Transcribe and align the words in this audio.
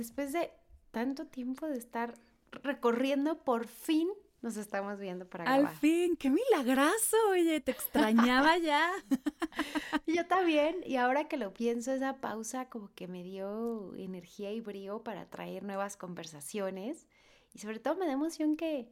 después 0.00 0.32
de 0.32 0.50
tanto 0.90 1.26
tiempo 1.26 1.66
de 1.68 1.76
estar 1.78 2.14
recorriendo, 2.50 3.44
por 3.44 3.66
fin 3.68 4.08
nos 4.40 4.56
estamos 4.56 4.98
viendo 4.98 5.28
para 5.28 5.44
grabar. 5.44 5.66
Al 5.66 5.76
fin, 5.76 6.16
qué 6.16 6.30
milagroso, 6.30 7.16
oye, 7.28 7.60
te 7.60 7.72
extrañaba 7.72 8.56
ya. 8.56 8.90
Yo 10.06 10.26
también, 10.26 10.76
y 10.86 10.96
ahora 10.96 11.28
que 11.28 11.36
lo 11.36 11.52
pienso, 11.52 11.92
esa 11.92 12.20
pausa 12.22 12.70
como 12.70 12.90
que 12.94 13.06
me 13.06 13.22
dio 13.22 13.94
energía 13.96 14.50
y 14.52 14.60
brío 14.60 15.04
para 15.04 15.28
traer 15.28 15.62
nuevas 15.64 15.98
conversaciones. 15.98 17.06
Y 17.52 17.58
sobre 17.58 17.80
todo 17.80 17.96
me 17.96 18.06
da 18.06 18.12
emoción 18.12 18.56
que 18.56 18.90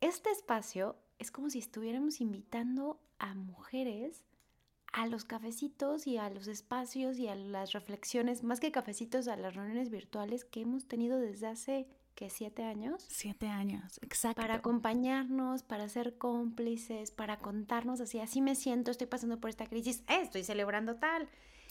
este 0.00 0.30
espacio 0.30 0.96
es 1.18 1.32
como 1.32 1.50
si 1.50 1.58
estuviéramos 1.58 2.20
invitando 2.20 3.02
a 3.18 3.34
mujeres 3.34 4.24
a 4.92 5.06
los 5.06 5.24
cafecitos 5.24 6.06
y 6.06 6.16
a 6.16 6.30
los 6.30 6.48
espacios 6.48 7.18
y 7.18 7.28
a 7.28 7.34
las 7.34 7.72
reflexiones, 7.72 8.42
más 8.42 8.60
que 8.60 8.72
cafecitos, 8.72 9.28
a 9.28 9.36
las 9.36 9.54
reuniones 9.54 9.90
virtuales 9.90 10.44
que 10.44 10.62
hemos 10.62 10.86
tenido 10.86 11.18
desde 11.18 11.46
hace 11.46 11.86
que 12.14 12.28
siete 12.28 12.64
años. 12.64 13.04
Siete 13.08 13.48
años, 13.48 13.98
exacto. 14.02 14.42
Para 14.42 14.56
acompañarnos, 14.56 15.62
para 15.62 15.88
ser 15.88 16.18
cómplices, 16.18 17.10
para 17.12 17.38
contarnos 17.38 18.00
así, 18.00 18.20
así 18.20 18.40
me 18.40 18.54
siento, 18.54 18.90
estoy 18.90 19.06
pasando 19.06 19.40
por 19.40 19.50
esta 19.50 19.66
crisis, 19.66 20.02
eh, 20.08 20.20
estoy 20.22 20.44
celebrando 20.44 20.96
tal. 20.96 21.28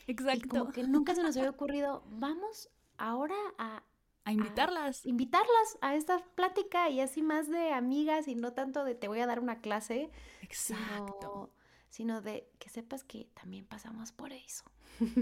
Exacto. 0.08 0.46
Y 0.46 0.50
como 0.50 0.72
que 0.72 0.84
nunca 0.84 1.14
se 1.14 1.22
nos 1.22 1.36
había 1.38 1.50
ocurrido, 1.50 2.04
vamos 2.10 2.70
ahora 2.98 3.36
a... 3.58 3.84
A 4.26 4.34
invitarlas. 4.34 5.06
invitarlas 5.06 5.78
a 5.82 5.96
esta 5.96 6.20
plática 6.36 6.90
y 6.90 7.00
así 7.00 7.24
más 7.24 7.50
de 7.50 7.72
amigas 7.72 8.28
y 8.28 8.36
no 8.36 8.54
tanto 8.54 8.84
de 8.84 8.94
te 8.94 9.08
voy 9.08 9.22
a 9.22 9.26
dar 9.26 9.40
una 9.40 9.60
clase. 9.60 10.12
Exacto 10.42 11.52
sino 11.90 12.22
de 12.22 12.48
que 12.60 12.70
sepas 12.70 13.04
que 13.04 13.30
también 13.34 13.66
pasamos 13.66 14.12
por 14.12 14.32
eso. 14.32 14.64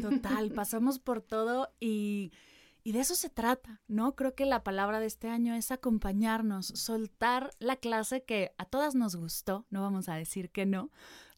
Total, 0.02 0.52
pasamos 0.52 1.00
por 1.00 1.22
todo 1.22 1.70
y, 1.80 2.32
y 2.84 2.92
de 2.92 3.00
eso 3.00 3.16
se 3.16 3.30
trata, 3.30 3.82
¿no? 3.88 4.16
Creo 4.16 4.36
que 4.36 4.46
la 4.46 4.64
palabra 4.64 5.00
de 5.00 5.06
este 5.06 5.30
año 5.30 5.56
es 5.56 5.72
acompañarnos, 5.72 6.68
soltar 6.68 7.52
la 7.60 7.76
clase 7.76 8.24
que 8.24 8.54
a 8.58 8.66
todas 8.66 8.96
nos 8.96 9.16
gustó, 9.16 9.66
no 9.70 9.82
vamos 9.82 10.10
a 10.10 10.16
decir 10.16 10.50
que 10.50 10.66
no, 10.66 10.92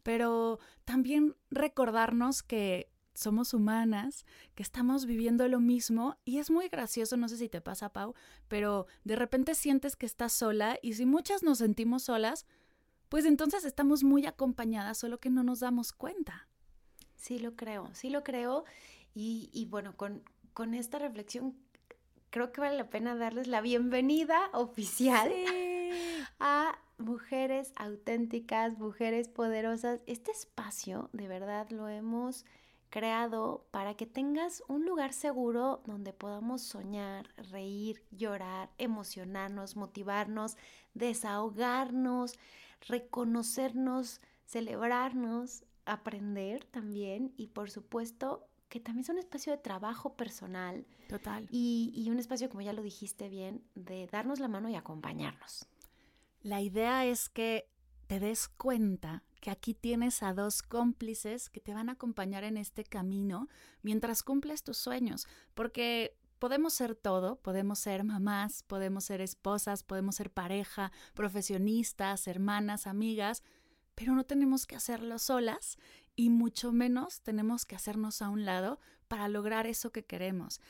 pero 0.04 0.60
también 0.86 1.36
recordarnos 1.52 2.44
que 2.44 2.90
somos 3.14 3.54
humanas, 3.54 4.26
que 4.56 4.64
estamos 4.64 5.06
viviendo 5.06 5.48
lo 5.48 5.60
mismo 5.60 6.18
y 6.24 6.38
es 6.38 6.50
muy 6.50 6.70
gracioso, 6.70 7.18
no 7.18 7.28
sé 7.28 7.38
si 7.38 7.50
te 7.50 7.62
pasa, 7.62 7.90
Pau, 7.90 8.16
pero 8.48 8.88
de 9.04 9.16
repente 9.16 9.56
sientes 9.56 9.96
que 9.96 10.06
estás 10.06 10.34
sola 10.34 10.80
y 10.82 10.94
si 10.94 11.06
muchas 11.06 11.44
nos 11.44 11.58
sentimos 11.58 12.04
solas, 12.04 12.46
pues 13.10 13.26
entonces 13.26 13.66
estamos 13.66 14.04
muy 14.04 14.26
acompañadas, 14.26 14.98
solo 14.98 15.20
que 15.20 15.30
no 15.30 15.44
nos 15.44 15.60
damos 15.60 15.92
cuenta. 15.92 16.48
Sí 17.16 17.40
lo 17.40 17.56
creo, 17.56 17.90
sí 17.94 18.10
lo 18.10 18.24
creo. 18.24 18.64
Y, 19.14 19.68
bueno, 19.70 19.98
con, 19.98 20.24
con, 20.54 20.74
esta 20.74 20.98
reflexión 20.98 21.58
creo 22.30 22.54
que 22.54 22.62
vale 22.62 22.78
la 22.78 22.90
pena 22.90 23.16
darles 23.16 23.48
la 23.48 23.60
bienvenida 23.60 24.50
oficial 24.54 25.30
a 26.40 26.80
mujeres 26.98 27.74
auténticas, 27.76 28.78
mujeres 28.78 29.28
poderosas. 29.28 30.02
Este 30.06 30.32
espacio 30.32 31.10
de 31.12 31.28
verdad 31.28 31.70
lo 31.72 31.90
hemos 31.90 32.46
creado 32.90 33.66
para 33.72 33.96
que 33.96 34.06
tengas 34.06 34.64
un 34.68 34.86
lugar 34.86 35.14
seguro 35.14 35.82
donde 35.86 36.14
podamos 36.14 36.62
soñar, 36.62 37.28
reír, 37.52 38.04
llorar, 38.12 38.70
emocionarnos, 38.78 39.76
motivarnos, 39.76 40.58
desahogarnos, 40.94 42.38
reconocernos, 42.88 44.22
celebrarnos, 44.46 45.64
aprender 45.86 46.66
también 46.66 47.34
y 47.38 47.48
por 47.48 47.70
supuesto 47.70 48.48
que 48.70 48.80
también 48.80 49.04
es 49.04 49.10
un 49.10 49.18
espacio 49.18 49.52
de 49.52 49.58
trabajo 49.58 50.16
personal. 50.16 50.86
Total. 51.08 51.48
Y, 51.52 51.92
y, 51.96 52.12
un 52.12 52.20
espacio, 52.20 52.50
como 52.50 52.62
ya 52.62 52.72
lo 52.72 52.84
dijiste 52.84 53.28
bien, 53.28 53.64
de 53.74 54.06
darnos 54.08 54.40
la 54.40 54.48
mano 54.48 54.70
y 54.70 54.76
acompañarnos. 54.76 55.68
La 56.42 56.62
idea 56.62 57.06
es 57.06 57.30
que 57.30 57.68
te 58.06 58.20
des 58.20 58.48
cuenta 58.48 59.24
que 59.40 59.52
aquí 59.52 59.74
tienes 59.74 60.24
a 60.24 60.34
dos 60.34 60.62
cómplices 60.62 61.50
que 61.50 61.60
te 61.60 61.74
van 61.74 61.90
a 61.90 61.94
acompañar 61.94 62.44
en 62.44 62.58
este 62.58 62.84
camino 62.84 63.48
mientras 63.82 64.24
cumples 64.24 64.64
tus 64.64 64.78
sueños, 64.78 65.28
porque 65.54 66.18
podemos 66.40 66.74
ser 66.74 66.96
todo, 66.96 67.36
podemos 67.38 67.80
ser 67.80 68.04
mamás, 68.04 68.64
podemos 68.64 69.06
ser 69.06 69.22
esposas, 69.22 69.84
podemos 69.84 70.16
ser 70.16 70.32
pareja, 70.32 70.92
profesionistas, 71.14 72.28
hermanas, 72.28 72.88
amigas, 72.88 73.44
pero 73.96 74.16
no 74.16 74.24
tenemos 74.24 74.66
que 74.66 74.76
hacerlo 74.76 75.20
solas 75.20 75.78
y 76.16 76.30
mucho 76.30 76.72
menos 76.72 77.22
tenemos 77.22 77.66
que 77.66 77.76
hacernos 77.76 78.22
a 78.22 78.30
un 78.30 78.46
lado 78.46 78.80
para 79.08 79.28
lograr 79.28 79.68
eso 79.68 79.92
que 79.92 80.06
queremos 80.06 80.62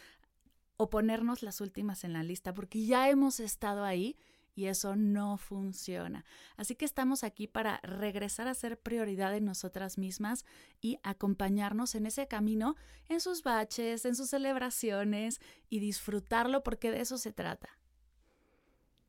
o 0.77 0.89
ponernos 0.89 1.43
las 1.43 1.61
últimas 1.61 2.03
en 2.03 2.13
la 2.13 2.23
lista, 2.23 2.53
porque 2.53 2.85
ya 2.85 3.09
hemos 3.09 3.39
estado 3.39 3.83
ahí 3.83 4.17
y 4.59 4.67
eso 4.67 4.97
no 4.97 5.37
funciona. 5.37 6.25
Así 6.57 6.75
que 6.75 6.83
estamos 6.83 7.23
aquí 7.23 7.47
para 7.47 7.79
regresar 7.81 8.49
a 8.49 8.53
ser 8.53 8.77
prioridad 8.77 9.33
en 9.33 9.45
nosotras 9.45 9.97
mismas 9.97 10.43
y 10.81 10.99
acompañarnos 11.01 11.95
en 11.95 12.05
ese 12.05 12.27
camino, 12.27 12.75
en 13.07 13.21
sus 13.21 13.41
baches, 13.41 14.03
en 14.03 14.17
sus 14.17 14.31
celebraciones 14.31 15.39
y 15.69 15.79
disfrutarlo 15.79 16.61
porque 16.61 16.91
de 16.91 16.99
eso 16.99 17.17
se 17.17 17.31
trata. 17.31 17.69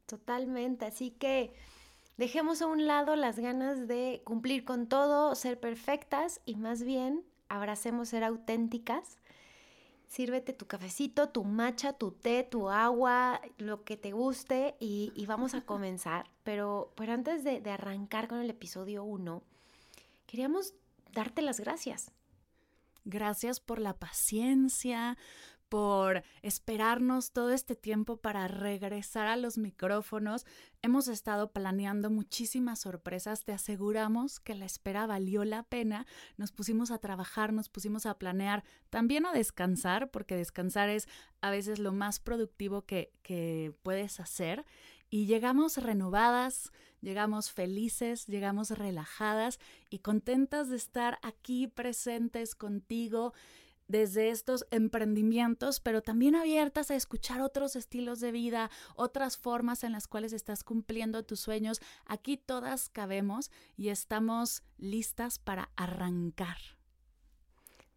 Totalmente, 0.06 0.84
así 0.84 1.10
que 1.10 1.52
dejemos 2.16 2.62
a 2.62 2.68
un 2.68 2.86
lado 2.86 3.16
las 3.16 3.40
ganas 3.40 3.88
de 3.88 4.22
cumplir 4.24 4.64
con 4.64 4.86
todo, 4.86 5.34
ser 5.34 5.58
perfectas 5.58 6.40
y 6.46 6.54
más 6.54 6.84
bien 6.84 7.24
abracemos 7.48 8.10
ser 8.10 8.22
auténticas 8.22 9.18
sírvete 10.10 10.52
tu 10.52 10.66
cafecito, 10.66 11.28
tu 11.28 11.44
matcha, 11.44 11.92
tu 11.92 12.10
té, 12.10 12.42
tu 12.42 12.68
agua, 12.68 13.40
lo 13.58 13.84
que 13.84 13.96
te 13.96 14.10
guste 14.10 14.74
y, 14.80 15.24
vamos 15.26 15.54
a 15.54 15.60
comenzar. 15.64 16.28
Pero, 16.42 16.92
pero 16.96 17.12
antes 17.12 17.44
de, 17.44 17.60
de 17.60 17.70
arrancar 17.70 18.26
con 18.26 18.40
el 18.40 18.50
episodio 18.50 19.04
1, 19.04 19.42
queríamos 20.26 20.74
darte 21.12 21.42
las 21.42 21.60
gracias. 21.60 22.10
Gracias 23.04 23.60
por 23.60 23.78
la 23.78 23.94
paciencia, 23.94 25.16
por 25.70 26.24
esperarnos 26.42 27.30
todo 27.30 27.52
este 27.52 27.76
tiempo 27.76 28.18
para 28.18 28.48
regresar 28.48 29.28
a 29.28 29.36
los 29.36 29.56
micrófonos. 29.56 30.44
Hemos 30.82 31.06
estado 31.08 31.52
planeando 31.52 32.10
muchísimas 32.10 32.80
sorpresas. 32.80 33.44
Te 33.44 33.52
aseguramos 33.52 34.40
que 34.40 34.56
la 34.56 34.66
espera 34.66 35.06
valió 35.06 35.44
la 35.44 35.62
pena. 35.62 36.06
Nos 36.36 36.50
pusimos 36.50 36.90
a 36.90 36.98
trabajar, 36.98 37.52
nos 37.52 37.68
pusimos 37.68 38.04
a 38.04 38.18
planear, 38.18 38.64
también 38.90 39.24
a 39.24 39.32
descansar, 39.32 40.10
porque 40.10 40.36
descansar 40.36 40.90
es 40.90 41.08
a 41.40 41.50
veces 41.50 41.78
lo 41.78 41.92
más 41.92 42.18
productivo 42.18 42.82
que, 42.82 43.12
que 43.22 43.72
puedes 43.82 44.18
hacer. 44.18 44.66
Y 45.08 45.26
llegamos 45.26 45.76
renovadas, 45.76 46.72
llegamos 47.00 47.52
felices, 47.52 48.26
llegamos 48.26 48.70
relajadas 48.70 49.60
y 49.88 50.00
contentas 50.00 50.68
de 50.68 50.76
estar 50.76 51.20
aquí 51.22 51.68
presentes 51.68 52.56
contigo 52.56 53.32
desde 53.90 54.30
estos 54.30 54.66
emprendimientos, 54.70 55.80
pero 55.80 56.00
también 56.00 56.36
abiertas 56.36 56.90
a 56.90 56.94
escuchar 56.94 57.40
otros 57.40 57.74
estilos 57.74 58.20
de 58.20 58.30
vida, 58.30 58.70
otras 58.94 59.36
formas 59.36 59.82
en 59.82 59.92
las 59.92 60.06
cuales 60.06 60.32
estás 60.32 60.62
cumpliendo 60.62 61.24
tus 61.24 61.40
sueños. 61.40 61.80
Aquí 62.06 62.36
todas 62.36 62.88
cabemos 62.88 63.50
y 63.76 63.88
estamos 63.88 64.62
listas 64.78 65.38
para 65.38 65.70
arrancar. 65.76 66.56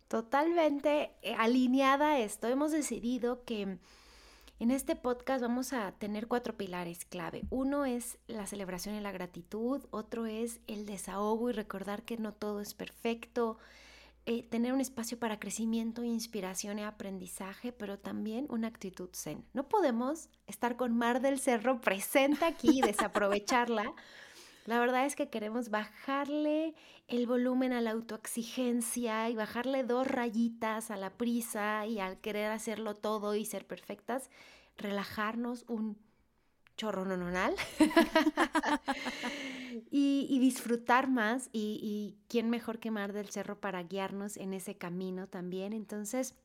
Totalmente 0.07 1.11
eh, 1.21 1.35
alineada 1.37 2.19
esto. 2.19 2.47
Hemos 2.47 2.71
decidido 2.71 3.43
que 3.45 3.77
en 4.59 4.71
este 4.71 4.95
podcast 4.95 5.41
vamos 5.41 5.73
a 5.73 5.91
tener 5.93 6.27
cuatro 6.27 6.55
pilares 6.55 7.05
clave. 7.05 7.43
Uno 7.49 7.85
es 7.85 8.17
la 8.27 8.47
celebración 8.47 8.95
y 8.95 9.01
la 9.01 9.11
gratitud, 9.11 9.83
otro 9.91 10.25
es 10.25 10.59
el 10.67 10.85
desahogo 10.85 11.49
y 11.49 11.53
recordar 11.53 12.03
que 12.03 12.17
no 12.17 12.33
todo 12.33 12.61
es 12.61 12.73
perfecto, 12.73 13.57
eh, 14.25 14.43
tener 14.43 14.71
un 14.71 14.79
espacio 14.79 15.19
para 15.19 15.37
crecimiento, 15.37 16.03
inspiración 16.03 16.79
y 16.79 16.83
aprendizaje, 16.83 17.73
pero 17.73 17.99
también 17.99 18.45
una 18.49 18.69
actitud 18.69 19.09
zen. 19.13 19.43
No 19.53 19.67
podemos 19.67 20.29
estar 20.47 20.77
con 20.77 20.95
Mar 20.95 21.21
del 21.21 21.39
Cerro 21.39 21.81
presente 21.81 22.45
aquí 22.45 22.79
y 22.79 22.81
desaprovecharla. 22.81 23.93
La 24.65 24.79
verdad 24.79 25.05
es 25.05 25.17
que 25.17 25.29
queremos 25.29 25.69
bajarle 25.69 26.73
el 27.09 27.27
volumen 27.27 27.73
a 27.73 27.81
la 27.81 27.91
autoexigencia 27.91 29.29
y 29.29 29.35
bajarle 29.35 29.83
dos 29.83 30.07
rayitas 30.07 30.89
a 30.89 30.95
la 30.95 31.09
prisa 31.09 31.85
y 31.85 31.99
al 31.99 32.17
querer 32.21 32.49
hacerlo 32.49 32.95
todo 32.95 33.35
y 33.35 33.43
ser 33.43 33.67
perfectas, 33.67 34.29
relajarnos 34.77 35.65
un 35.67 35.97
chorro 36.77 37.03
nononal 37.05 37.55
y, 39.91 40.27
y, 40.29 40.39
disfrutar 40.39 41.09
más 41.09 41.49
y, 41.51 41.79
y 41.81 42.17
quién 42.27 42.49
mejor 42.49 42.79
que 42.79 42.91
Mar 42.91 43.13
del 43.13 43.29
Cerro 43.29 43.59
para 43.59 43.83
guiarnos 43.83 44.37
en 44.37 44.53
ese 44.53 44.75
camino 44.75 45.27
también. 45.27 45.73
Entonces, 45.73 46.35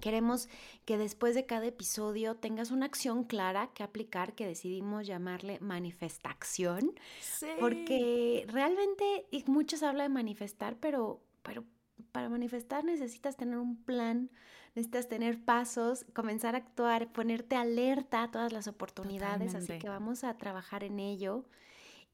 Queremos 0.00 0.48
que 0.84 0.96
después 0.98 1.34
de 1.34 1.46
cada 1.46 1.66
episodio 1.66 2.36
tengas 2.36 2.70
una 2.70 2.86
acción 2.86 3.24
clara 3.24 3.70
que 3.74 3.82
aplicar 3.82 4.34
que 4.34 4.46
decidimos 4.46 5.06
llamarle 5.06 5.58
manifestación. 5.60 6.92
Sí. 7.20 7.46
Porque 7.58 8.46
realmente 8.48 9.26
muchos 9.46 9.82
hablan 9.82 10.08
de 10.08 10.14
manifestar, 10.14 10.76
pero, 10.78 11.20
pero 11.42 11.64
para 12.12 12.28
manifestar 12.28 12.84
necesitas 12.84 13.36
tener 13.36 13.58
un 13.58 13.76
plan, 13.82 14.30
necesitas 14.74 15.08
tener 15.08 15.44
pasos, 15.44 16.06
comenzar 16.14 16.54
a 16.54 16.58
actuar, 16.58 17.12
ponerte 17.12 17.56
alerta 17.56 18.22
a 18.22 18.30
todas 18.30 18.52
las 18.52 18.68
oportunidades, 18.68 19.54
así 19.54 19.78
que 19.78 19.88
vamos 19.88 20.24
a 20.24 20.36
trabajar 20.36 20.84
en 20.84 21.00
ello. 21.00 21.44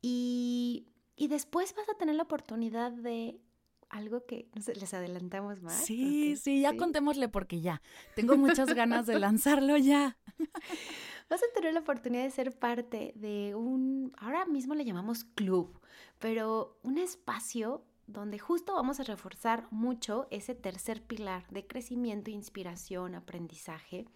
Y, 0.06 0.84
y 1.16 1.28
después 1.28 1.74
vas 1.74 1.88
a 1.88 1.94
tener 1.94 2.14
la 2.14 2.24
oportunidad 2.24 2.92
de 2.92 3.40
algo 3.88 4.26
que 4.26 4.50
no 4.54 4.60
sé, 4.60 4.74
les 4.74 4.92
adelantamos 4.92 5.62
más. 5.62 5.82
Sí, 5.82 6.36
sí, 6.36 6.60
ya 6.60 6.76
contémosle 6.76 7.30
porque 7.30 7.62
ya. 7.62 7.80
Tengo 8.14 8.36
muchas 8.36 8.68
ganas 8.74 9.06
de 9.06 9.18
lanzarlo 9.18 9.78
ya. 9.78 10.18
Vas 11.30 11.40
a 11.42 11.54
tener 11.54 11.72
la 11.72 11.80
oportunidad 11.80 12.22
de 12.22 12.30
ser 12.30 12.52
parte 12.52 13.14
de 13.16 13.54
un, 13.54 14.12
ahora 14.18 14.44
mismo 14.44 14.74
le 14.74 14.84
llamamos 14.84 15.24
club, 15.24 15.80
pero 16.18 16.78
un 16.82 16.98
espacio 16.98 17.82
donde 18.06 18.38
justo 18.38 18.74
vamos 18.74 19.00
a 19.00 19.04
reforzar 19.04 19.66
mucho 19.70 20.26
ese 20.30 20.54
tercer 20.54 21.00
pilar 21.00 21.48
de 21.48 21.66
crecimiento, 21.66 22.30
inspiración, 22.30 23.14
aprendizaje. 23.14 24.06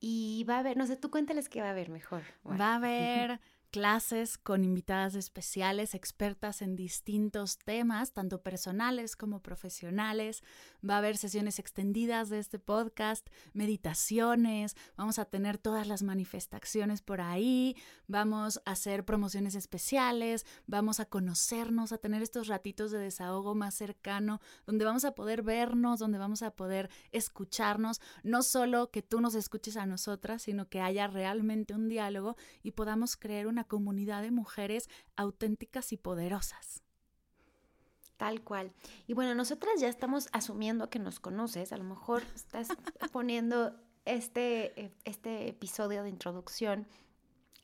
Y 0.00 0.44
va 0.46 0.56
a 0.56 0.58
haber, 0.58 0.76
no 0.76 0.86
sé, 0.86 0.98
tú 0.98 1.10
cuéntales 1.10 1.48
qué 1.48 1.62
va 1.62 1.68
a 1.68 1.70
haber 1.70 1.88
mejor. 1.88 2.24
Va 2.46 2.72
a 2.72 2.74
haber 2.74 3.40
clases 3.74 4.38
con 4.38 4.62
invitadas 4.62 5.16
especiales, 5.16 5.96
expertas 5.96 6.62
en 6.62 6.76
distintos 6.76 7.58
temas, 7.58 8.12
tanto 8.12 8.40
personales 8.40 9.16
como 9.16 9.42
profesionales. 9.42 10.44
Va 10.88 10.94
a 10.94 10.98
haber 10.98 11.16
sesiones 11.16 11.58
extendidas 11.58 12.28
de 12.28 12.38
este 12.38 12.60
podcast, 12.60 13.26
meditaciones, 13.52 14.76
vamos 14.96 15.18
a 15.18 15.24
tener 15.24 15.58
todas 15.58 15.88
las 15.88 16.04
manifestaciones 16.04 17.02
por 17.02 17.20
ahí, 17.20 17.74
vamos 18.06 18.60
a 18.64 18.70
hacer 18.70 19.04
promociones 19.04 19.56
especiales, 19.56 20.46
vamos 20.68 21.00
a 21.00 21.06
conocernos, 21.06 21.90
a 21.90 21.98
tener 21.98 22.22
estos 22.22 22.46
ratitos 22.46 22.92
de 22.92 22.98
desahogo 22.98 23.56
más 23.56 23.74
cercano, 23.74 24.40
donde 24.66 24.84
vamos 24.84 25.04
a 25.04 25.16
poder 25.16 25.42
vernos, 25.42 25.98
donde 25.98 26.18
vamos 26.18 26.42
a 26.42 26.52
poder 26.52 26.90
escucharnos, 27.10 28.00
no 28.22 28.44
solo 28.44 28.92
que 28.92 29.02
tú 29.02 29.20
nos 29.20 29.34
escuches 29.34 29.76
a 29.76 29.84
nosotras, 29.84 30.42
sino 30.42 30.68
que 30.68 30.80
haya 30.80 31.08
realmente 31.08 31.74
un 31.74 31.88
diálogo 31.88 32.36
y 32.62 32.70
podamos 32.70 33.16
crear 33.16 33.48
una 33.48 33.63
comunidad 33.64 34.22
de 34.22 34.30
mujeres 34.30 34.88
auténticas 35.16 35.92
y 35.92 35.96
poderosas. 35.96 36.82
Tal 38.16 38.42
cual. 38.42 38.72
Y 39.06 39.14
bueno, 39.14 39.34
nosotras 39.34 39.80
ya 39.80 39.88
estamos 39.88 40.28
asumiendo 40.32 40.88
que 40.88 40.98
nos 40.98 41.18
conoces, 41.18 41.72
a 41.72 41.76
lo 41.76 41.84
mejor 41.84 42.22
estás 42.34 42.68
poniendo 43.12 43.74
este, 44.04 44.80
eh, 44.80 44.94
este 45.04 45.48
episodio 45.48 46.02
de 46.02 46.10
introducción 46.10 46.86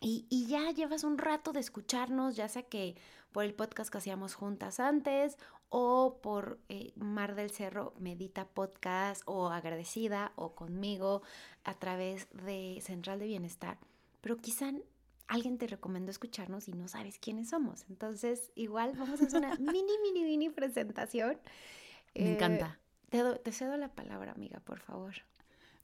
y, 0.02 0.46
ya 0.46 0.70
llevas 0.70 1.04
un 1.04 1.18
rato 1.18 1.52
de 1.52 1.60
escucharnos, 1.60 2.34
ya 2.34 2.48
sea 2.48 2.62
que 2.62 2.96
por 3.32 3.44
el 3.44 3.54
podcast 3.54 3.90
que 3.90 3.98
hacíamos 3.98 4.34
juntas 4.34 4.80
antes 4.80 5.36
o 5.68 6.20
por 6.22 6.58
eh, 6.68 6.92
Mar 6.96 7.34
del 7.34 7.50
Cerro 7.50 7.92
Medita 7.98 8.46
Podcast 8.46 9.22
o 9.26 9.50
Agradecida 9.50 10.32
o 10.36 10.54
conmigo 10.54 11.22
a 11.64 11.74
través 11.74 12.28
de 12.32 12.80
Central 12.80 13.18
de 13.18 13.26
Bienestar. 13.26 13.78
Pero 14.22 14.38
quizá 14.38 14.72
alguien 15.30 15.58
te 15.58 15.66
recomendó 15.68 16.10
escucharnos 16.10 16.68
y 16.68 16.72
no 16.72 16.88
sabes 16.88 17.18
quiénes 17.18 17.50
somos. 17.50 17.84
Entonces, 17.88 18.50
igual 18.56 18.92
vamos 18.98 19.20
a 19.20 19.24
hacer 19.24 19.38
una 19.38 19.54
mini, 19.56 19.96
mini, 20.02 20.24
mini 20.24 20.50
presentación. 20.50 21.38
Me 22.14 22.34
encanta. 22.34 22.78
Eh, 22.78 23.08
te, 23.10 23.38
te 23.38 23.52
cedo 23.52 23.76
la 23.76 23.88
palabra, 23.88 24.32
amiga, 24.32 24.60
por 24.60 24.80
favor. 24.80 25.14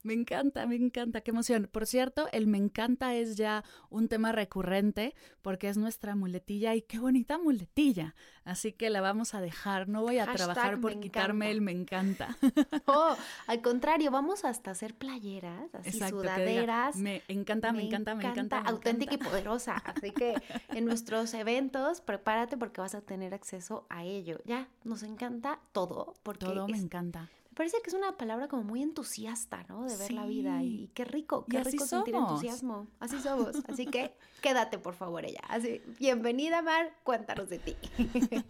Me 0.07 0.13
encanta, 0.13 0.65
me 0.65 0.77
encanta, 0.77 1.19
qué 1.19 1.31
emoción. 1.31 1.67
Por 1.69 1.85
cierto, 1.85 2.29
el 2.31 2.47
me 2.47 2.57
encanta 2.57 3.13
es 3.13 3.35
ya 3.35 3.65
un 3.89 4.07
tema 4.07 4.31
recurrente 4.31 5.13
porque 5.41 5.67
es 5.67 5.75
nuestra 5.75 6.15
muletilla 6.15 6.75
y 6.75 6.81
qué 6.81 6.97
bonita 6.97 7.37
muletilla. 7.37 8.15
Así 8.45 8.71
que 8.71 8.89
la 8.89 9.01
vamos 9.01 9.33
a 9.33 9.41
dejar. 9.41 9.89
No 9.89 10.03
voy 10.03 10.19
a 10.19 10.31
trabajar 10.31 10.79
por 10.79 10.97
quitarme 11.01 11.51
el 11.51 11.59
me 11.59 11.73
encanta. 11.73 12.37
Oh, 12.85 13.17
al 13.47 13.61
contrario, 13.61 14.11
vamos 14.11 14.45
hasta 14.45 14.71
hacer 14.71 14.95
playeras, 14.95 15.75
así 15.75 15.99
sudaderas. 15.99 16.95
me 16.95 17.21
encanta, 17.27 17.73
me, 17.73 17.85
encanta, 17.85 18.15
me 18.15 18.23
encanta. 18.23 18.59
auténtica 18.59 19.15
y 19.15 19.17
poderosa. 19.17 19.75
Así 19.75 20.11
que 20.11 20.35
en 20.69 20.85
nuestros 20.85 21.33
eventos, 21.33 21.99
prepárate 21.99 22.55
porque 22.55 22.79
vas 22.79 22.95
a 22.95 23.01
tener 23.01 23.33
acceso 23.33 23.85
a 23.89 24.05
ello. 24.05 24.39
Ya, 24.45 24.69
nos 24.85 25.03
encanta 25.03 25.59
todo. 25.73 26.15
Porque 26.23 26.45
todo 26.45 26.65
me 26.69 26.77
encanta 26.77 27.29
parece 27.57 27.81
que 27.81 27.89
es 27.89 27.95
una 27.95 28.15
palabra 28.17 28.47
como 28.47 28.63
muy 28.63 28.83
entusiasta, 28.83 29.65
¿no? 29.67 29.85
De 29.85 29.97
ver 29.97 30.11
la 30.11 30.27
vida 30.27 30.61
y, 30.61 30.91
qué 30.93 31.03
rico, 31.05 31.43
qué 31.49 31.63
rico 31.63 31.87
sentir 31.87 32.13
entusiasmo. 32.13 32.85
Así 32.99 33.19
somos. 33.19 33.55
Así 33.67 33.87
que 33.87 34.13
quédate, 34.41 34.77
por 34.77 34.93
favor, 34.93 35.25
ella. 35.25 35.41
Así, 35.49 35.81
bienvenida, 35.99 36.61
Mar, 36.61 36.93
cuéntanos 37.03 37.49
de 37.49 37.57
ti. 37.57 37.75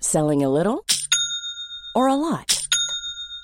Selling 0.00 0.44
a 0.44 0.48
little 0.48 0.84
or 1.94 2.08
a 2.08 2.16
lot. 2.16 2.63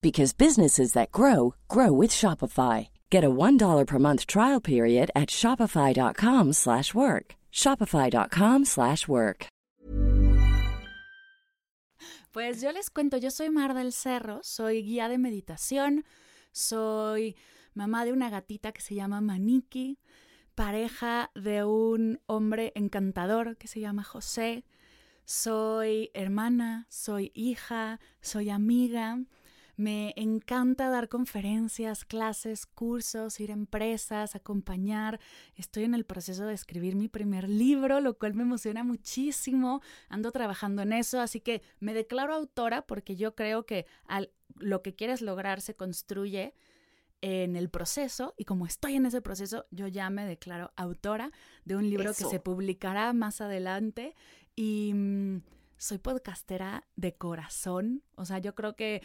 because 0.00 0.32
businesses 0.32 0.92
that 0.92 1.12
grow 1.12 1.54
grow 1.68 1.92
with 1.92 2.10
Shopify. 2.10 2.88
Get 3.10 3.24
a 3.24 3.30
$1 3.30 3.86
per 3.86 3.98
month 3.98 4.26
trial 4.26 4.60
period 4.60 5.10
at 5.14 5.30
shopify.com/work. 5.30 7.36
shopify.com/work. 7.52 9.46
Pues 12.36 12.60
yo 12.60 12.70
les 12.70 12.90
cuento, 12.90 13.16
yo 13.16 13.30
soy 13.30 13.48
Mar 13.48 13.72
del 13.72 13.94
Cerro, 13.94 14.40
soy 14.42 14.82
guía 14.82 15.08
de 15.08 15.16
meditación, 15.16 16.04
soy 16.52 17.34
mamá 17.72 18.04
de 18.04 18.12
una 18.12 18.28
gatita 18.28 18.72
que 18.72 18.82
se 18.82 18.94
llama 18.94 19.22
Maniki, 19.22 19.98
pareja 20.54 21.30
de 21.34 21.64
un 21.64 22.20
hombre 22.26 22.72
encantador 22.74 23.56
que 23.56 23.68
se 23.68 23.80
llama 23.80 24.04
José, 24.04 24.66
soy 25.24 26.10
hermana, 26.12 26.86
soy 26.90 27.32
hija, 27.34 28.00
soy 28.20 28.50
amiga 28.50 29.18
me 29.76 30.14
encanta 30.16 30.88
dar 30.88 31.08
conferencias, 31.08 32.04
clases, 32.04 32.66
cursos, 32.66 33.38
ir 33.40 33.50
a 33.50 33.54
empresas, 33.54 34.34
acompañar. 34.34 35.20
Estoy 35.54 35.84
en 35.84 35.94
el 35.94 36.04
proceso 36.04 36.46
de 36.46 36.54
escribir 36.54 36.96
mi 36.96 37.08
primer 37.08 37.48
libro, 37.48 38.00
lo 38.00 38.18
cual 38.18 38.34
me 38.34 38.42
emociona 38.42 38.84
muchísimo. 38.84 39.82
Ando 40.08 40.32
trabajando 40.32 40.82
en 40.82 40.94
eso, 40.94 41.20
así 41.20 41.40
que 41.40 41.62
me 41.78 41.92
declaro 41.92 42.34
autora 42.34 42.86
porque 42.86 43.16
yo 43.16 43.34
creo 43.34 43.66
que 43.66 43.86
al, 44.06 44.30
lo 44.56 44.82
que 44.82 44.94
quieres 44.94 45.20
lograr 45.20 45.60
se 45.60 45.74
construye 45.74 46.54
en 47.20 47.56
el 47.56 47.68
proceso 47.70 48.34
y 48.36 48.44
como 48.44 48.66
estoy 48.66 48.94
en 48.94 49.06
ese 49.06 49.20
proceso, 49.20 49.66
yo 49.70 49.88
ya 49.88 50.08
me 50.10 50.24
declaro 50.24 50.72
autora 50.76 51.32
de 51.64 51.76
un 51.76 51.88
libro 51.88 52.14
que 52.14 52.24
se 52.24 52.40
publicará 52.40 53.12
más 53.12 53.40
adelante 53.40 54.14
y 54.54 54.92
mm, 54.94 55.42
soy 55.76 55.98
podcastera 55.98 56.86
de 56.96 57.14
corazón, 57.14 58.02
o 58.16 58.24
sea, 58.24 58.38
yo 58.38 58.54
creo 58.54 58.76
que 58.76 59.02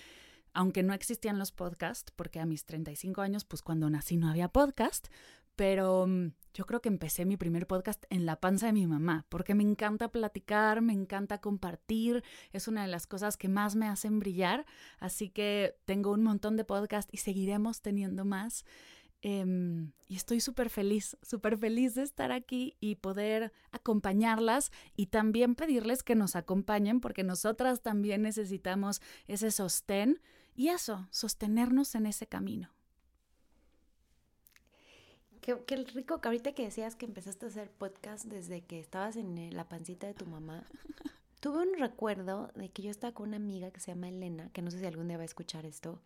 aunque 0.54 0.84
no 0.84 0.94
existían 0.94 1.40
los 1.40 1.52
podcasts, 1.52 2.12
porque 2.16 2.40
a 2.40 2.46
mis 2.46 2.66
35 2.66 3.22
años, 3.22 3.46
pues 3.46 3.62
cuando 3.62 3.90
nací 3.90 4.18
no 4.18 4.30
había 4.30 4.50
podcast, 4.50 5.08
pero 5.56 6.08
mm, 6.08 6.32
yo 6.54 6.66
creo 6.66 6.82
que 6.82 6.90
empecé 6.90 7.26
mi 7.26 7.38
primer 7.38 7.68
podcast 7.68 8.04
en 8.10 8.26
la 8.26 8.40
panza 8.40 8.68
de 8.68 8.74
mi 8.74 8.88
mamá, 8.88 9.26
porque 9.30 9.56
me 9.56 9.64
encanta 9.64 10.12
platicar, 10.12 10.82
me 10.82 10.94
encanta 10.94 11.40
compartir, 11.40 12.24
es 12.52 12.68
una 12.68 12.82
de 12.82 12.88
las 12.88 13.08
cosas 13.08 13.38
que 13.38 13.48
más 13.48 13.76
me 13.76 13.88
hacen 13.88 14.20
brillar, 14.20 14.66
así 15.00 15.30
que 15.30 15.78
tengo 15.86 16.12
un 16.12 16.24
montón 16.24 16.58
de 16.58 16.66
podcasts 16.66 17.12
y 17.14 17.18
seguiremos 17.18 17.82
teniendo 17.82 18.26
más. 18.26 18.66
Em, 19.24 19.92
y 20.08 20.16
estoy 20.16 20.42
súper 20.42 20.72
feliz, 20.72 21.16
súper 21.22 21.56
feliz 21.56 21.94
de 21.94 22.02
estar 22.02 22.32
aquí 22.32 22.76
y 22.80 22.96
poder 22.96 23.54
acompañarlas 23.72 24.72
y 24.96 25.08
también 25.08 25.54
pedirles 25.54 26.02
que 26.02 26.16
nos 26.16 26.36
acompañen 26.36 27.00
porque 27.02 27.24
nosotras 27.24 27.82
también 27.82 28.24
necesitamos 28.24 29.00
ese 29.28 29.52
sostén 29.52 30.20
y 30.56 30.70
eso, 30.70 31.08
sostenernos 31.12 31.96
en 31.96 32.06
ese 32.06 32.28
camino. 32.28 32.70
Qué, 35.42 35.76
rico 35.76 36.22
que 36.22 36.28
ahorita 36.28 36.54
que 36.54 36.66
decías 36.66 36.96
que 36.96 37.08
empezaste 37.08 37.46
a 37.46 37.50
hacer 37.50 37.72
podcast 37.72 38.26
desde 38.26 38.62
que 38.62 38.80
estabas 38.80 39.16
en 39.16 39.38
eh, 39.40 39.52
la 39.52 39.68
pancita 39.68 40.06
de 40.06 40.14
tu 40.14 40.28
mamá. 40.28 40.66
Tuve 41.40 41.64
un 41.64 41.80
recuerdo 41.80 42.52
de 42.54 42.70
que 42.70 42.84
yo 42.84 42.92
estaba 42.92 43.14
con 43.14 43.30
una 43.30 43.38
amiga 43.38 43.72
que 43.72 43.80
se 43.80 43.92
llama 43.92 44.10
Elena, 44.10 44.52
que 44.54 44.62
no 44.62 44.70
sé 44.70 44.80
si 44.80 44.86
algún 44.86 45.08
día 45.08 45.18
va 45.18 45.24
a 45.24 45.26
escuchar 45.26 45.66
esto, 45.66 46.00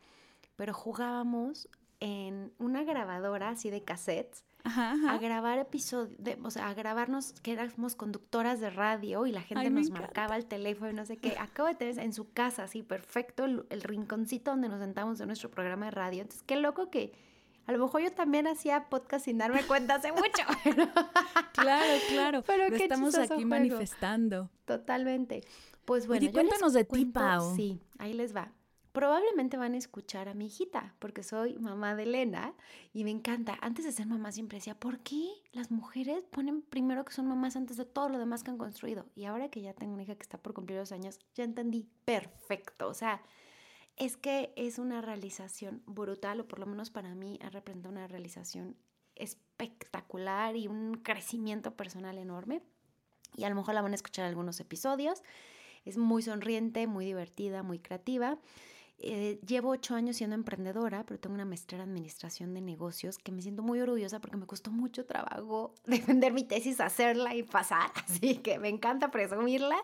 pero 0.55 0.73
jugábamos 0.73 1.67
en 1.99 2.53
una 2.59 2.85
grabadora 2.85 3.49
así 3.49 3.69
de 3.69 3.83
cassettes 3.83 4.45
a 4.65 5.17
grabar 5.19 5.59
episodios, 5.59 6.17
o 6.43 6.51
sea, 6.51 6.69
a 6.69 6.73
grabarnos 6.73 7.33
que 7.41 7.53
éramos 7.53 7.95
conductoras 7.95 8.59
de 8.59 8.69
radio 8.69 9.25
y 9.25 9.31
la 9.31 9.41
gente 9.41 9.69
nos 9.69 9.89
marcaba 9.91 10.35
el 10.35 10.45
teléfono 10.45 10.91
y 10.91 10.93
no 10.93 11.05
sé 11.05 11.17
qué. 11.17 11.35
Acabo 11.39 11.69
de 11.69 11.75
tener 11.75 11.99
en 11.99 12.13
su 12.13 12.31
casa, 12.31 12.63
así, 12.63 12.81
perfecto, 12.81 13.45
el, 13.45 13.81
rinconcito 13.81 14.51
donde 14.51 14.69
nos 14.69 14.79
sentamos 14.79 15.19
en 15.19 15.27
nuestro 15.27 15.51
programa 15.51 15.85
de 15.85 15.91
radio. 15.91 16.21
Entonces, 16.21 16.43
qué 16.43 16.55
loco 16.55 16.89
que 16.89 17.13
a 17.67 17.71
lo 17.71 17.79
mejor 17.79 18.01
yo 18.01 18.11
también 18.11 18.47
hacía 18.47 18.89
podcast 18.89 19.25
sin 19.25 19.37
darme 19.37 19.63
cuenta 19.63 19.95
hace 19.95 20.11
mucho. 20.11 20.43
claro, 21.53 21.93
claro. 22.09 22.43
Pero 22.47 22.69
Lo 22.69 22.75
estamos 22.75 23.15
aquí 23.17 23.45
manifestando. 23.45 24.49
Totalmente. 24.65 25.41
Pues 25.85 26.07
bueno, 26.07 26.31
cuéntanos 26.31 26.73
de 26.73 26.83
ti, 26.83 27.05
Pau. 27.05 27.55
Sí, 27.55 27.79
ahí 27.99 28.13
les 28.13 28.35
va 28.35 28.51
probablemente 28.95 29.57
van 29.57 29.73
a 29.73 29.77
escuchar 29.77 30.29
a 30.29 30.33
mi 30.33 30.45
hijita, 30.45 30.95
porque 30.99 31.21
soy 31.21 31.59
mamá 31.59 31.95
de 31.95 32.03
Elena 32.03 32.53
y 32.93 33.03
me 33.03 33.11
encanta. 33.11 33.57
Antes 33.59 33.83
de 33.83 33.91
ser 33.91 34.07
mamá 34.07 34.31
siempre 34.31 34.57
decía, 34.57 34.79
¿por 34.79 34.99
qué 34.99 35.27
las 35.51 35.69
mujeres 35.69 36.23
ponen 36.31 36.61
primero 36.61 37.03
que 37.03 37.11
son 37.11 37.27
mamás 37.27 37.57
antes 37.57 37.75
de 37.75 37.83
todo 37.83 38.07
lo 38.07 38.17
demás 38.17 38.41
que 38.41 38.51
han 38.51 38.57
construido? 38.57 39.05
Y 39.13 39.25
ahora 39.25 39.49
que 39.49 39.61
ya 39.61 39.73
tengo 39.73 39.93
una 39.93 40.03
hija 40.03 40.15
que 40.15 40.21
está 40.21 40.37
por 40.37 40.53
cumplir 40.53 40.79
dos 40.79 40.93
años, 40.93 41.19
ya 41.35 41.43
entendí 41.43 41.85
perfecto. 42.05 42.87
O 42.87 42.93
sea, 42.93 43.21
es 43.97 44.15
que 44.15 44.53
es 44.55 44.79
una 44.79 45.01
realización 45.01 45.83
brutal, 45.85 46.39
o 46.39 46.47
por 46.47 46.59
lo 46.59 46.65
menos 46.65 46.89
para 46.89 47.13
mí 47.15 47.37
ha 47.43 47.49
representado 47.49 47.91
una 47.91 48.07
realización 48.07 48.77
espectacular 49.15 50.55
y 50.55 50.69
un 50.69 50.93
crecimiento 51.03 51.75
personal 51.75 52.17
enorme. 52.17 52.61
Y 53.35 53.43
a 53.43 53.49
lo 53.49 53.55
mejor 53.55 53.73
la 53.75 53.81
van 53.81 53.91
a 53.91 53.95
escuchar 53.95 54.23
algunos 54.23 54.61
episodios. 54.61 55.21
Es 55.83 55.97
muy 55.97 56.21
sonriente, 56.21 56.87
muy 56.87 57.03
divertida, 57.03 57.61
muy 57.61 57.79
creativa. 57.79 58.39
Eh, 58.99 59.39
llevo 59.45 59.69
ocho 59.69 59.93
años 59.93 60.15
siendo 60.15 60.35
emprendedora, 60.35 61.05
pero 61.05 61.19
tengo 61.19 61.35
una 61.35 61.45
maestría 61.45 61.81
en 61.83 61.89
administración 61.89 62.53
de 62.53 62.61
negocios 62.61 63.17
que 63.17 63.31
me 63.31 63.41
siento 63.41 63.61
muy 63.61 63.79
orgullosa 63.81 64.19
porque 64.19 64.37
me 64.37 64.45
costó 64.45 64.71
mucho 64.71 65.05
trabajo 65.05 65.75
defender 65.85 66.31
mi 66.33 66.43
tesis, 66.43 66.79
hacerla 66.79 67.35
y 67.35 67.43
pasar, 67.43 67.91
así 68.05 68.37
que 68.37 68.59
me 68.59 68.69
encanta 68.69 69.11
presumirla. 69.11 69.77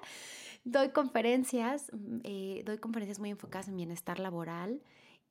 Doy 0.63 0.89
conferencias, 0.89 1.91
mm, 1.91 2.19
eh, 2.23 2.63
doy 2.65 2.77
conferencias 2.77 3.19
muy 3.19 3.31
enfocadas 3.31 3.67
en 3.67 3.75
bienestar 3.75 4.19
laboral, 4.19 4.81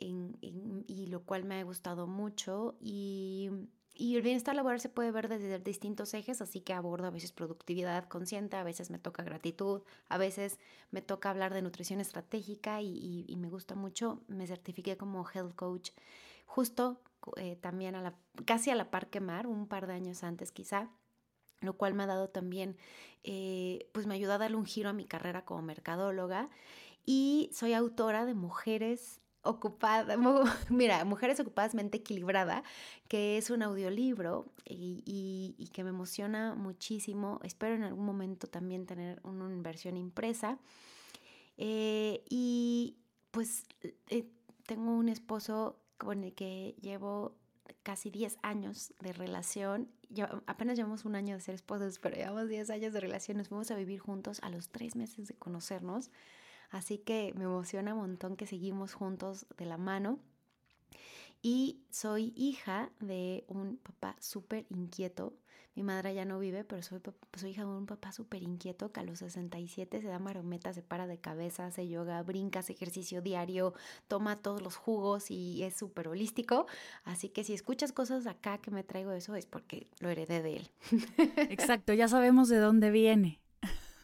y 0.03 1.07
lo 1.09 1.25
cual 1.25 1.45
me 1.45 1.61
ha 1.61 1.63
gustado 1.63 2.07
mucho 2.07 2.75
y 2.81 3.51
y 4.01 4.17
el 4.17 4.23
bienestar 4.23 4.55
laboral 4.55 4.81
se 4.81 4.89
puede 4.89 5.11
ver 5.11 5.29
desde 5.29 5.59
distintos 5.59 6.15
ejes, 6.15 6.41
así 6.41 6.63
que 6.63 6.73
abordo 6.73 7.09
a 7.09 7.11
veces 7.11 7.33
productividad 7.33 8.09
consciente, 8.09 8.57
a 8.57 8.63
veces 8.63 8.89
me 8.89 8.99
toca 8.99 9.23
gratitud, 9.23 9.83
a 10.09 10.17
veces 10.17 10.59
me 10.91 11.03
toca 11.03 11.29
hablar 11.29 11.53
de 11.53 11.61
nutrición 11.61 12.01
estratégica 12.01 12.81
y, 12.81 13.37
me 13.37 13.51
gusta 13.51 13.75
mucho. 13.75 14.23
Me 14.27 14.47
certifiqué 14.47 14.97
como 14.97 15.29
health 15.29 15.55
coach 15.55 15.91
justo 16.47 16.99
eh, 17.37 17.57
también 17.61 17.95
a 17.95 18.01
la, 18.01 18.15
casi 18.47 18.71
a 18.71 18.75
la 18.75 18.91
par 18.91 19.11
que 19.11 19.21
Mar, 19.21 19.47
un 19.47 19.67
par 19.67 19.87
de 19.87 19.93
años 19.93 20.25
antes 20.25 20.51
quizá 20.51 20.89
lo 21.61 21.75
cual 21.75 21.93
me 21.93 22.05
ha 22.05 22.07
dado 22.07 22.31
también, 22.31 22.79
eh, 23.23 23.87
pues 23.93 24.07
me 24.07 24.15
ayuda 24.15 24.37
a 24.37 24.39
darle 24.39 24.57
un 24.57 24.65
giro 24.65 24.89
a 24.89 24.95
mi 24.95 25.05
carrera 25.05 25.45
como 25.45 25.61
mercadóloga 25.61 26.49
y 27.05 27.51
soy 27.53 27.75
autora 27.75 28.25
de 28.25 28.33
Mujeres 28.33 29.20
ocupada, 29.43 30.17
mira, 30.71 31.05
Mujeres 31.05 31.41
Ocupadas 31.41 31.75
Mente 31.75 31.99
Equilibrada, 31.99 32.63
que 33.09 33.39
es 33.39 33.51
un 33.51 33.63
audiolibro 33.63 34.53
y, 34.65 35.71
que 35.73 35.85
me 35.85 35.91
emociona 35.91 36.55
muchísimo. 36.55 37.41
Espero 37.43 37.75
en 37.75 37.85
algún 37.85 38.05
momento 38.05 38.47
también 38.47 38.87
tener 38.87 39.21
una 39.23 39.49
versión 39.63 39.97
impresa. 39.97 40.59
Eh, 41.57 42.25
y 42.29 42.97
pues 43.31 43.65
eh, 44.09 44.27
tengo 44.67 44.93
un 44.93 45.09
esposo 45.09 45.79
con 45.99 46.25
el 46.25 46.35
que 46.35 46.75
llevo 46.81 47.37
casi 47.83 48.11
10 48.11 48.39
años 48.43 48.95
de 49.01 49.13
relación. 49.13 49.89
apenas 50.47 50.77
llevamos 50.77 51.05
un 51.05 51.15
año 51.15 51.35
de 51.35 51.41
ser 51.41 51.55
esposos, 51.55 51.99
pero 51.99 52.17
llevamos 52.17 52.49
10 52.49 52.71
años 52.71 52.93
de 52.93 53.01
relación. 53.01 53.37
Nos 53.37 53.49
fuimos 53.49 53.71
a 53.71 53.77
vivir 53.77 54.01
juntos 54.01 54.41
a 54.43 54.51
los 54.51 54.71
tres 54.71 54.97
meses 54.97 55.29
de 55.29 55.35
conocernos. 55.35 56.11
Así 56.71 56.99
que 56.99 57.33
me 57.37 57.45
emociona 57.45 57.95
un 57.95 58.01
montón 58.01 58.37
que 58.37 58.47
seguimos 58.47 58.95
juntos 58.95 59.47
de 59.59 59.67
la 59.67 59.77
mano. 59.77 60.19
Y 61.43 61.81
soy 61.91 62.33
hija 62.37 62.91
de 63.01 63.45
un 63.49 63.79
papá 63.79 64.17
súper 64.21 64.67
inquieto. 64.69 65.33
Mi 65.75 65.85
madre 65.85 66.15
ya 66.15 66.25
no 66.25 66.39
vive, 66.39 66.65
pero 66.65 66.83
soy, 66.83 67.01
soy 67.35 67.51
hija 67.51 67.63
de 67.63 67.69
un 67.69 67.87
papá 67.87 68.13
súper 68.13 68.43
inquieto 68.43 68.93
que 68.93 69.01
a 69.01 69.05
los 69.05 69.21
67 69.21 70.03
se 70.03 70.09
da 70.09 70.19
marometas, 70.19 70.75
se 70.75 70.83
para 70.83 71.07
de 71.07 71.19
cabeza, 71.19 71.67
hace 71.67 71.89
yoga, 71.89 72.23
brinca, 72.23 72.59
hace 72.59 72.73
ejercicio 72.73 73.23
diario, 73.23 73.73
toma 74.07 74.37
todos 74.37 74.61
los 74.61 74.77
jugos 74.77 75.31
y 75.31 75.63
es 75.63 75.75
súper 75.75 76.09
holístico. 76.09 76.67
Así 77.05 77.31
que 77.31 77.45
si 77.45 77.55
escuchas 77.55 77.93
cosas 77.93 78.27
acá 78.27 78.59
que 78.59 78.71
me 78.71 78.85
traigo 78.85 79.13
eso 79.13 79.35
es 79.37 79.47
porque 79.47 79.87
lo 80.01 80.11
heredé 80.11 80.43
de 80.43 80.57
él. 80.57 80.71
Exacto, 81.49 81.95
ya 81.95 82.09
sabemos 82.09 82.49
de 82.49 82.59
dónde 82.59 82.91
viene. 82.91 83.41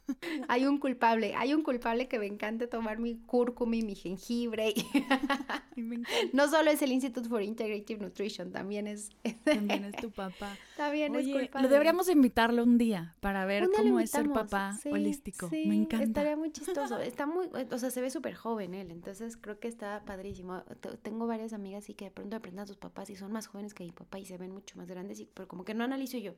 hay 0.48 0.66
un 0.66 0.78
culpable, 0.78 1.34
hay 1.36 1.54
un 1.54 1.62
culpable 1.62 2.08
que 2.08 2.18
me 2.18 2.26
encanta 2.26 2.68
tomar 2.68 2.98
mi 2.98 3.16
cúrcuma 3.16 3.76
y 3.76 3.82
mi 3.82 3.94
jengibre. 3.94 4.75
no 6.32 6.48
solo 6.48 6.70
es 6.70 6.82
el 6.82 6.92
Institute 6.92 7.28
for 7.28 7.42
Integrative 7.42 8.00
Nutrition, 8.00 8.52
también 8.52 8.86
es... 8.86 9.10
también 9.44 9.84
es 9.84 9.96
tu 9.96 10.10
papá. 10.10 10.56
También 10.76 11.14
es 11.14 11.28
culpable. 11.28 11.68
Lo 11.68 11.72
deberíamos 11.72 12.08
invitarlo 12.08 12.62
un 12.62 12.78
día 12.78 13.14
para 13.20 13.44
ver 13.46 13.68
cómo 13.75 14.00
es 14.00 14.14
el 14.14 14.30
papá 14.30 14.78
holístico. 14.90 15.48
me 15.50 15.75
encanta. 15.75 16.04
Estaría 16.04 16.36
muy 16.36 16.50
chistoso. 16.52 16.98
Está 16.98 17.26
muy, 17.26 17.48
o 17.70 17.78
sea, 17.78 17.90
se 17.90 18.00
ve 18.00 18.10
súper 18.10 18.34
joven 18.34 18.75
él, 18.75 18.90
entonces 18.90 19.36
creo 19.36 19.58
que 19.58 19.68
está 19.68 20.02
padrísimo. 20.04 20.62
Tengo 21.02 21.26
varias 21.26 21.52
amigas 21.52 21.88
y 21.88 21.94
que 21.94 22.06
de 22.06 22.10
pronto 22.10 22.36
aprendan 22.36 22.64
a 22.64 22.66
sus 22.66 22.76
papás 22.76 23.10
y 23.10 23.16
son 23.16 23.32
más 23.32 23.46
jóvenes 23.46 23.75
que 23.75 23.84
mi 23.84 23.92
papá 23.92 24.18
y 24.18 24.26
se 24.26 24.38
ven 24.38 24.52
mucho 24.52 24.76
más 24.76 24.88
grandes, 24.88 25.20
y, 25.20 25.28
pero 25.32 25.48
como 25.48 25.64
que 25.64 25.75
no 25.75 25.84
analizo 25.84 26.18
yo 26.18 26.34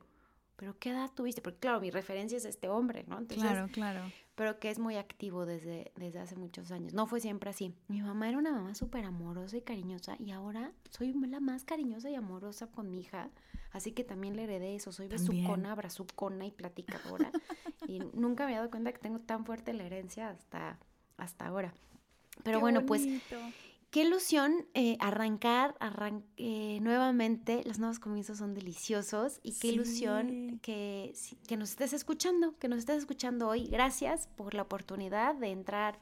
pero 0.59 0.77
¿qué 0.77 0.89
edad 0.89 1.09
tuviste? 1.15 1.41
Porque 1.41 1.59
claro, 1.59 1.79
mi 1.79 1.89
referencia 1.89 2.37
es 2.37 2.43
este 2.43 2.67
hombre, 2.67 3.05
¿no? 3.07 3.25
claro, 3.27 3.69
claro. 3.71 4.11
Pero 4.35 4.59
que 4.59 4.69
es 4.69 4.77
muy 4.77 4.97
activo 4.97 5.45
desde, 5.45 5.93
desde 5.95 6.19
hace 6.19 6.35
muchos 6.35 6.71
años. 6.71 6.93
No 6.93 7.07
fue 7.07 7.21
siempre 7.21 7.49
así. 7.49 7.73
Mi 7.87 8.01
mamá 8.01 8.27
era 8.27 8.37
una 8.37 8.51
mamá 8.51 8.75
súper 8.75 9.05
amorosa 9.05 9.55
y 9.55 9.61
cariñosa 9.61 10.17
y 10.19 10.31
ahora 10.31 10.73
soy 10.89 11.13
la 11.13 11.39
más 11.39 11.63
cariñosa 11.63 12.09
y 12.09 12.15
amorosa 12.15 12.67
con 12.67 12.89
mi 12.89 12.99
hija. 12.99 13.29
Así 13.71 13.93
que 13.93 14.03
también 14.03 14.35
le 14.35 14.43
heredé 14.43 14.75
eso. 14.75 14.91
Soy 14.91 15.07
besucona, 15.07 15.73
brazucona 15.75 16.45
y 16.45 16.51
platicadora. 16.51 17.31
y 17.87 17.99
nunca 18.13 18.43
me 18.43 18.51
había 18.51 18.57
dado 18.57 18.69
cuenta 18.69 18.91
que 18.91 18.99
tengo 18.99 19.19
tan 19.19 19.45
fuerte 19.45 19.71
la 19.71 19.85
herencia 19.85 20.29
hasta, 20.29 20.77
hasta 21.15 21.47
ahora. 21.47 21.73
Pero 22.43 22.59
bueno, 22.59 22.85
pues 22.85 23.05
Qué 23.91 24.03
ilusión 24.03 24.67
eh, 24.75 24.97
arrancar, 24.99 25.75
eh, 26.37 26.79
nuevamente. 26.81 27.63
Los 27.65 27.79
nuevos 27.79 27.99
comienzos 27.99 28.37
son 28.37 28.53
deliciosos 28.53 29.39
y 29.41 29.57
qué 29.57 29.69
ilusión 29.69 30.59
que, 30.61 31.13
que 31.47 31.57
nos 31.57 31.71
estés 31.71 31.93
escuchando, 31.93 32.55
que 32.59 32.67
nos 32.67 32.79
estés 32.79 32.97
escuchando 32.97 33.47
hoy. 33.47 33.67
Gracias 33.67 34.27
por 34.27 34.53
la 34.53 34.61
oportunidad 34.61 35.33
de 35.33 35.47
entrar 35.47 35.99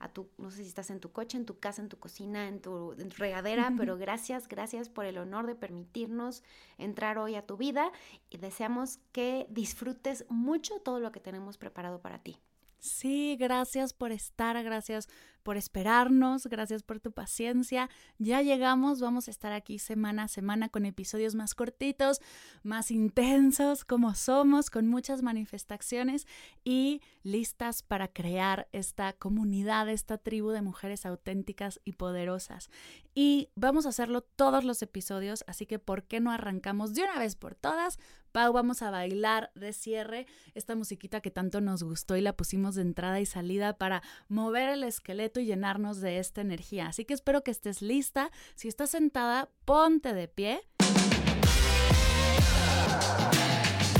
a 0.00 0.08
tu, 0.08 0.28
no 0.36 0.50
sé 0.50 0.58
si 0.58 0.68
estás 0.68 0.90
en 0.90 1.00
tu 1.00 1.12
coche, 1.12 1.38
en 1.38 1.46
tu 1.46 1.58
casa, 1.58 1.80
en 1.80 1.88
tu 1.88 1.98
cocina, 1.98 2.46
en 2.46 2.60
tu, 2.60 2.92
en 2.92 3.08
tu 3.08 3.16
regadera, 3.16 3.72
pero 3.76 3.96
gracias, 3.96 4.46
gracias 4.48 4.88
por 4.88 5.06
el 5.06 5.16
honor 5.16 5.46
de 5.46 5.54
permitirnos 5.54 6.42
entrar 6.76 7.18
hoy 7.18 7.36
a 7.36 7.46
tu 7.46 7.56
vida 7.56 7.90
y 8.28 8.38
deseamos 8.38 8.98
que 9.12 9.46
disfrutes 9.50 10.26
mucho 10.28 10.80
todo 10.80 11.00
lo 11.00 11.12
que 11.12 11.20
tenemos 11.20 11.58
preparado 11.58 12.00
para 12.00 12.18
ti. 12.18 12.38
Sí, 12.80 13.36
gracias 13.38 13.92
por 13.92 14.10
estar, 14.10 14.62
gracias 14.62 15.06
por 15.40 15.56
esperarnos, 15.56 16.46
gracias 16.46 16.82
por 16.82 17.00
tu 17.00 17.12
paciencia. 17.12 17.90
Ya 18.18 18.42
llegamos, 18.42 19.00
vamos 19.00 19.28
a 19.28 19.30
estar 19.30 19.52
aquí 19.52 19.78
semana 19.78 20.24
a 20.24 20.28
semana 20.28 20.68
con 20.68 20.86
episodios 20.86 21.34
más 21.34 21.54
cortitos, 21.54 22.20
más 22.62 22.90
intensos 22.90 23.84
como 23.84 24.14
somos, 24.14 24.70
con 24.70 24.86
muchas 24.86 25.22
manifestaciones 25.22 26.26
y 26.64 27.00
listas 27.22 27.82
para 27.82 28.08
crear 28.08 28.68
esta 28.72 29.12
comunidad, 29.12 29.88
esta 29.88 30.18
tribu 30.18 30.50
de 30.50 30.62
mujeres 30.62 31.06
auténticas 31.06 31.80
y 31.84 31.92
poderosas. 31.92 32.70
Y 33.14 33.50
vamos 33.54 33.86
a 33.86 33.90
hacerlo 33.90 34.22
todos 34.22 34.64
los 34.64 34.82
episodios, 34.82 35.44
así 35.46 35.66
que 35.66 35.78
¿por 35.78 36.04
qué 36.04 36.20
no 36.20 36.30
arrancamos 36.30 36.94
de 36.94 37.02
una 37.02 37.18
vez 37.18 37.36
por 37.36 37.54
todas? 37.54 37.98
Pau, 38.32 38.52
vamos 38.52 38.80
a 38.82 38.90
bailar 38.90 39.50
de 39.56 39.72
cierre 39.72 40.26
esta 40.54 40.76
musiquita 40.76 41.20
que 41.20 41.32
tanto 41.32 41.60
nos 41.60 41.82
gustó 41.82 42.16
y 42.16 42.20
la 42.20 42.36
pusimos 42.36 42.76
de 42.76 42.82
entrada 42.82 43.20
y 43.20 43.26
salida 43.26 43.76
para 43.76 44.02
mover 44.28 44.68
el 44.68 44.84
esqueleto 44.84 45.29
y 45.38 45.44
llenarnos 45.44 46.00
de 46.00 46.18
esta 46.18 46.40
energía. 46.40 46.88
Así 46.88 47.04
que 47.04 47.14
espero 47.14 47.44
que 47.44 47.52
estés 47.52 47.82
lista. 47.82 48.30
Si 48.56 48.66
estás 48.66 48.90
sentada, 48.90 49.50
ponte 49.64 50.12
de 50.12 50.26
pie. 50.26 50.62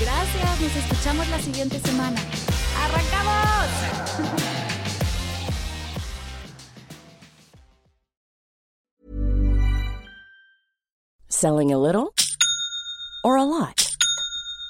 Gracias, 0.00 0.60
nos 0.60 0.76
escuchamos 0.76 1.28
la 1.28 1.38
siguiente 1.38 1.78
semana. 1.78 2.20
¡Arrancamos! 2.76 4.40
Selling 11.28 11.72
a 11.72 11.78
little 11.78 12.12
or 13.22 13.36
a 13.36 13.44
lot? 13.44 13.89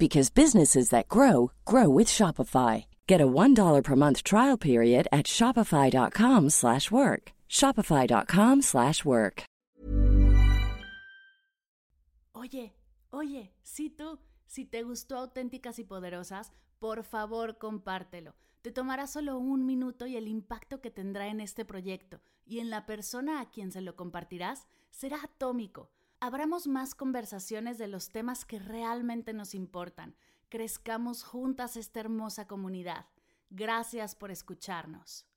because 0.00 0.30
businesses 0.30 0.88
that 0.88 1.08
grow 1.08 1.52
grow 1.64 1.88
with 1.88 2.08
Shopify. 2.08 2.86
Get 3.06 3.20
a 3.20 3.26
$1 3.26 3.84
per 3.84 3.96
month 3.96 4.24
trial 4.24 4.58
period 4.58 5.06
at 5.12 5.26
shopify.com/work. 5.26 7.32
shopify.com/work. 7.48 9.44
Oye, 12.42 12.74
oye, 13.10 13.52
si 13.62 13.90
tú, 13.90 14.18
si 14.46 14.64
te 14.64 14.82
gustó 14.82 15.18
auténticas 15.18 15.78
y 15.78 15.84
poderosas, 15.84 16.52
por 16.78 17.04
favor, 17.04 17.58
compártelo. 17.58 18.34
Te 18.62 18.72
tomará 18.72 19.06
solo 19.06 19.38
un 19.38 19.66
minuto 19.66 20.06
y 20.06 20.16
el 20.16 20.26
impacto 20.26 20.80
que 20.80 20.90
tendrá 20.90 21.28
en 21.28 21.40
este 21.40 21.66
proyecto 21.66 22.20
y 22.46 22.60
en 22.60 22.70
la 22.70 22.86
persona 22.86 23.40
a 23.40 23.50
quien 23.50 23.72
se 23.72 23.82
lo 23.82 23.94
compartirás 23.94 24.66
será 24.90 25.18
atómico. 25.22 25.90
Abramos 26.22 26.66
más 26.66 26.94
conversaciones 26.94 27.78
de 27.78 27.88
los 27.88 28.10
temas 28.10 28.44
que 28.44 28.58
realmente 28.58 29.32
nos 29.32 29.54
importan. 29.54 30.14
Crezcamos 30.50 31.24
juntas 31.24 31.78
esta 31.78 32.00
hermosa 32.00 32.46
comunidad. 32.46 33.06
Gracias 33.48 34.14
por 34.14 34.30
escucharnos. 34.30 35.29